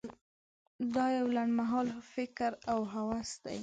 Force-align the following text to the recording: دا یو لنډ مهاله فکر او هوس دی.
دا 0.95 1.05
یو 1.17 1.27
لنډ 1.35 1.51
مهاله 1.59 1.95
فکر 2.13 2.51
او 2.71 2.79
هوس 2.93 3.29
دی. 3.45 3.59